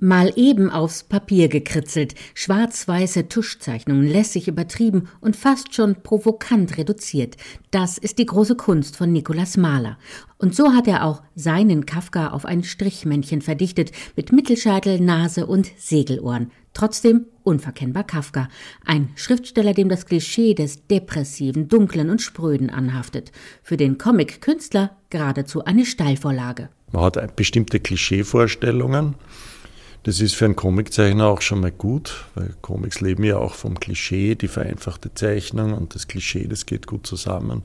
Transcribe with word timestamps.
Mal 0.00 0.32
eben 0.36 0.70
aufs 0.70 1.02
Papier 1.02 1.48
gekritzelt, 1.48 2.14
schwarz-weiße 2.34 3.28
Tuschzeichnungen 3.28 4.06
lässig 4.06 4.46
übertrieben 4.46 5.08
und 5.20 5.34
fast 5.34 5.74
schon 5.74 6.04
provokant 6.04 6.78
reduziert. 6.78 7.36
Das 7.72 7.98
ist 7.98 8.18
die 8.18 8.26
große 8.26 8.54
Kunst 8.54 8.96
von 8.96 9.10
Nikolaus 9.12 9.56
Mahler. 9.56 9.98
Und 10.38 10.54
so 10.54 10.72
hat 10.72 10.86
er 10.86 11.04
auch 11.04 11.24
seinen 11.34 11.84
Kafka 11.84 12.28
auf 12.28 12.44
ein 12.44 12.62
Strichmännchen 12.62 13.42
verdichtet, 13.42 13.90
mit 14.14 14.30
Mittelscheitel, 14.30 15.00
Nase 15.00 15.46
und 15.46 15.68
Segelohren. 15.78 16.52
Trotzdem 16.74 17.26
unverkennbar 17.42 18.04
Kafka, 18.04 18.48
ein 18.84 19.08
Schriftsteller, 19.16 19.74
dem 19.74 19.88
das 19.88 20.06
Klischee 20.06 20.54
des 20.54 20.86
Depressiven, 20.86 21.66
Dunklen 21.66 22.08
und 22.08 22.22
Spröden 22.22 22.70
anhaftet. 22.70 23.32
Für 23.64 23.76
den 23.76 23.98
Comic-Künstler 23.98 24.96
geradezu 25.10 25.64
eine 25.64 25.84
Steilvorlage. 25.84 26.68
Man 26.92 27.02
hat 27.02 27.34
bestimmte 27.34 27.80
Klischeevorstellungen 27.80 29.16
das 30.04 30.20
ist 30.20 30.34
für 30.34 30.44
einen 30.44 30.56
Comiczeichner 30.56 31.26
auch 31.26 31.42
schon 31.42 31.60
mal 31.60 31.72
gut, 31.72 32.24
weil 32.34 32.54
Comics 32.62 33.00
leben 33.00 33.24
ja 33.24 33.36
auch 33.36 33.54
vom 33.54 33.78
Klischee, 33.78 34.34
die 34.34 34.48
vereinfachte 34.48 35.12
Zeichnung 35.12 35.74
und 35.74 35.94
das 35.94 36.08
Klischee, 36.08 36.46
das 36.46 36.66
geht 36.66 36.86
gut 36.86 37.06
zusammen. 37.06 37.62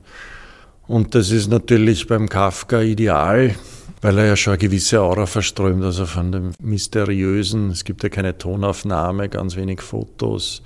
Und 0.86 1.14
das 1.14 1.30
ist 1.30 1.48
natürlich 1.48 2.06
beim 2.06 2.28
Kafka 2.28 2.82
ideal, 2.82 3.54
weil 4.02 4.18
er 4.18 4.26
ja 4.26 4.36
schon 4.36 4.52
eine 4.52 4.58
gewisse 4.58 5.00
Aura 5.00 5.26
verströmt, 5.26 5.82
also 5.82 6.04
von 6.04 6.30
dem 6.30 6.50
Mysteriösen. 6.60 7.70
Es 7.70 7.84
gibt 7.84 8.02
ja 8.02 8.10
keine 8.10 8.36
Tonaufnahme, 8.36 9.30
ganz 9.30 9.56
wenig 9.56 9.80
Fotos. 9.80 10.62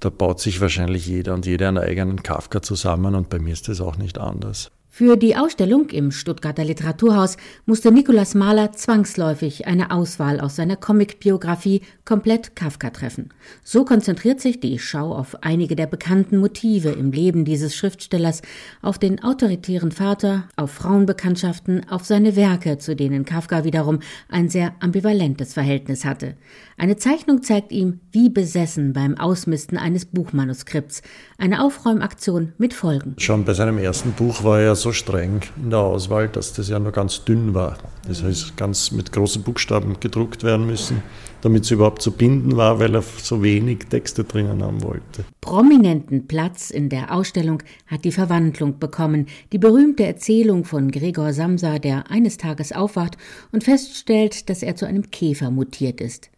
Da 0.00 0.10
baut 0.10 0.40
sich 0.40 0.60
wahrscheinlich 0.60 1.06
jeder 1.06 1.34
und 1.34 1.46
jeder 1.46 1.68
einen 1.68 1.78
eigenen 1.78 2.22
Kafka 2.22 2.62
zusammen 2.62 3.14
und 3.14 3.28
bei 3.28 3.38
mir 3.38 3.52
ist 3.52 3.68
das 3.68 3.80
auch 3.80 3.96
nicht 3.96 4.18
anders. 4.18 4.70
Für 4.90 5.16
die 5.16 5.36
Ausstellung 5.36 5.90
im 5.90 6.10
Stuttgarter 6.10 6.64
Literaturhaus 6.64 7.36
musste 7.66 7.92
Nikolaus 7.92 8.34
Mahler 8.34 8.72
zwangsläufig 8.72 9.66
eine 9.66 9.92
Auswahl 9.92 10.40
aus 10.40 10.56
seiner 10.56 10.76
Comicbiografie 10.76 11.82
komplett 12.04 12.56
Kafka 12.56 12.90
treffen. 12.90 13.28
So 13.62 13.84
konzentriert 13.84 14.40
sich 14.40 14.58
die 14.58 14.78
Schau 14.78 15.14
auf 15.14 15.36
einige 15.42 15.76
der 15.76 15.86
bekannten 15.86 16.38
Motive 16.38 16.88
im 16.88 17.12
Leben 17.12 17.44
dieses 17.44 17.76
Schriftstellers, 17.76 18.42
auf 18.82 18.98
den 18.98 19.22
autoritären 19.22 19.92
Vater, 19.92 20.48
auf 20.56 20.72
Frauenbekanntschaften, 20.72 21.88
auf 21.88 22.04
seine 22.04 22.34
Werke, 22.34 22.78
zu 22.78 22.96
denen 22.96 23.24
Kafka 23.24 23.62
wiederum 23.62 24.00
ein 24.28 24.48
sehr 24.48 24.74
ambivalentes 24.80 25.52
Verhältnis 25.52 26.04
hatte. 26.04 26.34
Eine 26.76 26.96
Zeichnung 26.96 27.42
zeigt 27.42 27.72
ihm, 27.72 28.00
wie 28.10 28.30
besessen 28.30 28.94
beim 28.94 29.18
Ausmisten 29.18 29.76
eines 29.76 30.06
Buchmanuskripts. 30.06 31.02
Eine 31.36 31.62
Aufräumaktion 31.62 32.52
mit 32.56 32.72
Folgen. 32.72 33.14
Schon 33.18 33.44
bei 33.44 33.52
seinem 33.52 33.78
ersten 33.78 34.12
Buch 34.12 34.42
war 34.44 34.60
er 34.60 34.74
so 34.80 34.92
streng 34.92 35.40
in 35.62 35.70
der 35.70 35.80
Auswahl, 35.80 36.28
dass 36.28 36.52
das 36.52 36.68
ja 36.68 36.78
nur 36.78 36.92
ganz 36.92 37.24
dünn 37.24 37.54
war. 37.54 37.76
Das 38.06 38.22
heißt, 38.22 38.56
ganz 38.56 38.90
mit 38.92 39.12
großen 39.12 39.42
Buchstaben 39.42 40.00
gedruckt 40.00 40.44
werden 40.44 40.66
müssen, 40.66 41.02
damit 41.42 41.64
es 41.64 41.70
überhaupt 41.70 42.02
zu 42.02 42.12
binden 42.12 42.56
war, 42.56 42.78
weil 42.78 42.94
er 42.94 43.02
so 43.02 43.42
wenig 43.42 43.80
Texte 43.90 44.24
drinnen 44.24 44.62
haben 44.62 44.82
wollte. 44.82 45.24
Prominenten 45.40 46.26
Platz 46.26 46.70
in 46.70 46.88
der 46.88 47.14
Ausstellung 47.14 47.62
hat 47.86 48.04
die 48.04 48.12
Verwandlung 48.12 48.78
bekommen, 48.78 49.26
die 49.52 49.58
berühmte 49.58 50.06
Erzählung 50.06 50.64
von 50.64 50.90
Gregor 50.90 51.32
Samsa, 51.32 51.78
der 51.78 52.10
eines 52.10 52.38
Tages 52.38 52.72
aufwacht 52.72 53.16
und 53.52 53.64
feststellt, 53.64 54.48
dass 54.48 54.62
er 54.62 54.76
zu 54.76 54.86
einem 54.86 55.10
Käfer 55.10 55.50
mutiert 55.50 56.00
ist. 56.00 56.30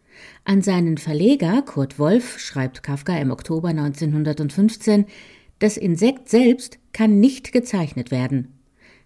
An 0.43 0.61
seinen 0.61 0.97
Verleger 0.97 1.61
Kurt 1.61 1.99
Wolf 1.99 2.39
schreibt 2.39 2.83
Kafka 2.83 3.17
im 3.17 3.31
Oktober 3.31 3.69
1915, 3.69 5.05
das 5.61 5.77
Insekt 5.77 6.27
selbst 6.27 6.79
kann 6.91 7.19
nicht 7.19 7.53
gezeichnet 7.53 8.09
werden. 8.09 8.59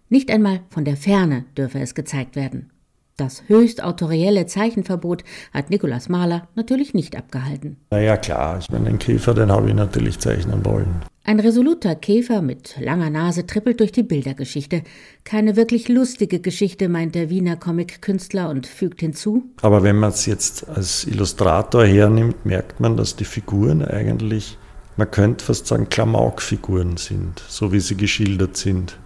Nicht 0.08 0.32
einmal 0.32 0.62
von 0.70 0.86
der 0.86 0.96
Ferne 0.96 1.46
dürfe 1.58 1.80
es 1.80 1.96
gezeigt 1.96 2.36
werden. 2.36 2.72
Das 3.18 3.44
höchst 3.48 3.84
autorielle 3.84 4.46
Zeichenverbot 4.46 5.24
hat 5.54 5.70
Nikolaus 5.70 6.10
Mahler 6.10 6.48
natürlich 6.56 6.94
nicht 6.94 7.18
abgehalten. 7.18 7.78
Naja, 7.90 8.18
klar, 8.18 8.58
ich 8.60 8.70
meine, 8.70 8.86
den 8.86 9.00
Käfer, 9.00 9.34
den 9.34 9.52
habe 9.52 9.70
ich 9.70 9.74
natürlich 9.74 10.20
zeichnen 10.20 10.66
wollen. 10.66 11.02
Ein 11.24 11.40
resoluter 11.40 11.96
Käfer 11.96 12.42
mit 12.42 12.76
langer 12.80 13.10
Nase 13.10 13.46
trippelt 13.46 13.80
durch 13.80 13.92
die 13.92 14.04
Bildergeschichte. 14.04 14.84
Keine 15.24 15.56
wirklich 15.56 15.90
lustige 15.90 16.40
Geschichte, 16.40 16.88
meint 16.88 17.16
der 17.16 17.30
Wiener 17.30 17.56
Comic-Künstler 17.58 18.50
und 18.50 18.68
fügt 18.68 19.02
hinzu. 19.02 19.44
Aber 19.62 19.84
wenn 19.84 19.98
man 19.98 20.12
es 20.12 20.26
jetzt 20.26 20.70
als 20.70 21.06
Illustrator 21.06 21.86
hernimmt, 21.86 22.46
merkt 22.46 22.80
man, 22.80 22.96
dass 22.96 23.16
die 23.16 23.26
Figuren 23.26 23.84
eigentlich 23.84 24.58
man 24.98 25.12
könnte 25.12 25.44
fast 25.44 25.68
sagen, 25.68 25.90
Klamaukfiguren 25.90 26.98
sind, 26.98 27.44
so 27.48 27.72
wie 27.72 27.80
sie 27.80 27.96
geschildert 27.96 28.58
sind. 28.58 28.98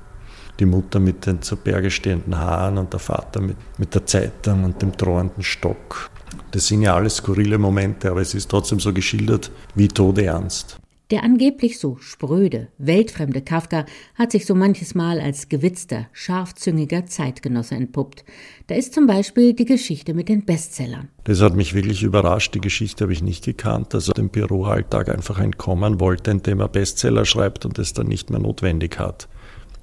Die 0.60 0.66
Mutter 0.66 1.00
mit 1.00 1.26
den 1.26 1.42
zu 1.42 1.56
Berge 1.56 1.90
stehenden 1.90 2.38
Haaren 2.38 2.78
und 2.78 2.92
der 2.92 3.00
Vater 3.00 3.42
mit, 3.42 3.56
mit 3.78 3.96
der 3.96 4.06
Zeitung 4.06 4.66
und 4.66 4.82
dem 4.82 4.92
drohenden 4.92 5.42
Stock. 5.42 6.10
Das 6.52 6.68
sind 6.68 6.82
ja 6.82 6.96
alles 6.96 7.18
skurrile 7.18 7.58
Momente, 7.58 8.12
aber 8.12 8.22
es 8.22 8.34
ist 8.34 8.50
trotzdem 8.50 8.80
so 8.80 8.92
geschildert 8.94 9.52
wie 9.76 9.88
todernst. 9.88 10.78
Der 11.12 11.24
angeblich 11.24 11.80
so 11.80 11.98
spröde, 12.00 12.68
weltfremde 12.78 13.42
Kafka 13.42 13.86
hat 14.14 14.32
sich 14.32 14.46
so 14.46 14.54
manches 14.54 14.94
Mal 14.94 15.20
als 15.20 15.50
gewitzter, 15.50 16.06
scharfzüngiger 16.14 17.08
Zeitgenosse 17.08 17.74
entpuppt. 17.74 18.24
Da 18.68 18.76
ist 18.76 18.94
zum 18.94 19.08
Beispiel 19.08 19.54
die 19.54 19.66
Geschichte 19.66 20.14
mit 20.14 20.30
den 20.30 20.46
Bestsellern. 20.46 21.08
Das 21.24 21.42
hat 21.42 21.56
mich 21.56 21.74
wirklich 21.74 22.04
überrascht. 22.04 22.54
Die 22.54 22.62
Geschichte 22.62 23.06
habe 23.06 23.14
ich 23.14 23.24
nicht 23.24 23.44
gekannt, 23.44 23.96
dass 23.96 24.08
er 24.08 24.14
dem 24.14 24.30
Büroalltag 24.30 25.10
einfach 25.10 25.40
entkommen 25.40 26.00
wollte, 26.00 26.30
indem 26.30 26.60
er 26.60 26.68
Bestseller 26.68 27.26
schreibt 27.26 27.66
und 27.66 27.80
es 27.80 27.94
dann 27.94 28.06
nicht 28.06 28.30
mehr 28.30 28.40
notwendig 28.40 29.00
hat. 29.00 29.28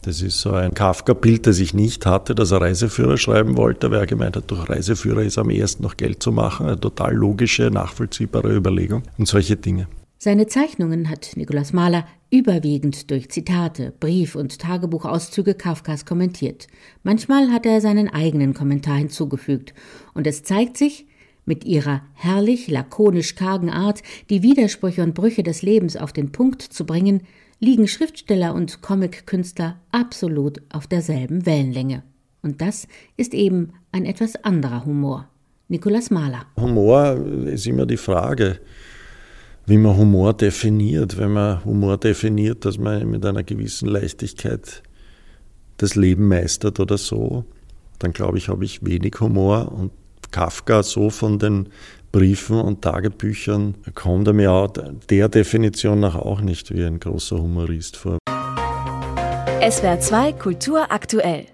Das 0.05 0.23
ist 0.23 0.41
so 0.41 0.53
ein 0.53 0.75
Kafka-Bild, 0.75 1.49
das 1.49 1.59
ich 1.59 1.75
nicht 1.75 2.07
hatte, 2.07 2.37
dass 2.37 2.53
er 2.53 2.61
Reiseführer 2.61 3.17
schreiben 3.17 3.57
wollte, 3.57 3.91
weil 3.91 3.99
er 3.99 4.07
gemeint 4.07 4.37
hat, 4.37 4.49
durch 4.49 4.69
Reiseführer 4.69 5.23
ist 5.23 5.39
am 5.39 5.51
ehesten 5.51 5.83
noch 5.83 5.97
Geld 5.97 6.23
zu 6.23 6.31
machen. 6.31 6.67
Eine 6.67 6.79
total 6.79 7.15
logische, 7.15 7.73
nachvollziehbare 7.73 8.55
Überlegung 8.55 9.03
und 9.19 9.27
solche 9.27 9.57
Dinge. 9.57 9.89
Seine 10.27 10.49
Zeichnungen 10.49 11.09
hat 11.09 11.37
Nikolaus 11.37 11.73
Mahler 11.73 12.05
überwiegend 12.33 13.13
durch 13.13 13.29
Zitate, 13.29 13.93
Brief- 14.01 14.35
und 14.35 14.59
Tagebuchauszüge 14.59 15.55
Kafkas 15.55 16.05
kommentiert. 16.05 16.67
Manchmal 17.05 17.53
hat 17.53 17.65
er 17.65 17.81
seinen 17.81 18.09
eigenen 18.09 18.53
Kommentar 18.53 18.97
hinzugefügt. 18.97 19.73
Und 20.15 20.27
es 20.27 20.43
zeigt 20.43 20.79
sich, 20.79 21.07
mit 21.45 21.65
ihrer 21.65 22.03
herrlich 22.15 22.67
lakonisch 22.67 23.37
kargen 23.37 23.71
Art, 23.71 24.03
die 24.29 24.43
Widersprüche 24.43 25.05
und 25.05 25.15
Brüche 25.15 25.45
des 25.45 25.63
Lebens 25.63 25.97
auf 25.97 26.13
den 26.13 26.33
Punkt 26.33 26.61
zu 26.61 26.85
bringen, 26.87 27.21
liegen 27.61 27.87
Schriftsteller 27.87 28.53
und 28.53 28.83
Comic-Künstler 28.83 29.79
absolut 29.93 30.61
auf 30.73 30.89
derselben 30.89 31.47
Wellenlänge. 31.47 32.03
Und 32.43 32.61
das 32.61 32.89
ist 33.17 33.33
eben 33.33 33.75
ein 33.93 34.05
etwas 34.05 34.35
anderer 34.43 34.87
Humor. 34.87 35.29
Nikolaus 35.69 36.11
Mahler. 36.11 36.47
Humor 36.57 37.15
ist 37.47 37.69
immer 37.69 37.87
die 37.87 37.97
Frage 37.97 38.59
wie 39.67 39.77
man 39.77 39.97
Humor 39.97 40.33
definiert. 40.33 41.19
Wenn 41.19 41.33
man 41.33 41.65
Humor 41.65 41.99
definiert, 41.99 42.65
dass 42.65 42.79
man 42.79 43.09
mit 43.11 43.25
einer 43.27 43.43
gewissen 43.43 43.89
Leichtigkeit 43.89 44.83
das 45.77 45.95
Leben 45.95 46.29
meistert 46.29 46.81
oder 46.81 46.97
so, 46.97 47.45
dann 47.99 48.13
glaube 48.13 48.39
ich, 48.39 48.49
habe 48.49 48.65
ich 48.65 48.85
wenig 48.85 49.21
Humor. 49.21 49.73
Und 49.73 49.91
Kafka 50.31 50.83
so 50.83 51.11
von 51.11 51.39
den 51.39 51.69
Briefen 52.13 52.61
und 52.61 52.83
Tagebüchern 52.83 53.75
kommt 53.95 54.29
er 54.29 54.33
mir 54.33 54.53
auch 54.53 54.73
der 55.11 55.29
Definition 55.29 56.01
nach 56.01 56.15
auch 56.15 56.41
nicht 56.41 56.73
wie 56.73 56.85
ein 56.85 57.01
großer 57.01 57.37
Humorist 57.37 57.97
vor. 57.97 58.19
SWR 59.69 60.01
2 60.01 60.33
Kultur 60.35 60.91
aktuell. 60.91 61.47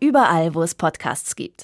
Überall, 0.00 0.54
wo 0.54 0.62
es 0.62 0.74
Podcasts 0.74 1.34
gibt. 1.34 1.62